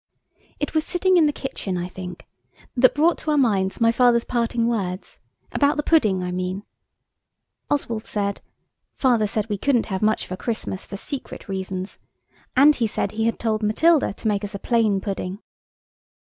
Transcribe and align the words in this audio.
It 0.59 0.73
was 0.73 0.83
sitting 0.83 1.15
in 1.17 1.27
the 1.27 1.31
kitchen, 1.31 1.77
I 1.77 1.87
think, 1.87 2.27
that 2.75 2.95
brought 2.95 3.19
to 3.19 3.29
our 3.29 3.37
minds 3.37 3.79
my 3.79 3.91
father's 3.91 4.23
parting 4.23 4.65
words–about 4.65 5.77
the 5.77 5.83
pudding, 5.83 6.23
I 6.23 6.31
mean. 6.31 6.63
Oswald 7.69 8.05
said, 8.07 8.41
"Father 8.95 9.27
said 9.27 9.47
we 9.47 9.59
couldn't 9.59 9.85
have 9.93 10.01
much 10.01 10.25
of 10.25 10.31
a 10.31 10.37
Christmas 10.37 10.87
for 10.87 10.97
secret 10.97 11.47
reasons, 11.47 11.99
and 12.55 12.73
he 12.75 12.87
said 12.87 13.11
he 13.11 13.25
had 13.25 13.37
told 13.37 13.61
Matilda 13.61 14.11
to 14.15 14.27
make 14.27 14.43
us 14.43 14.55
a 14.55 14.59
plain 14.59 15.01
pudding." 15.01 15.37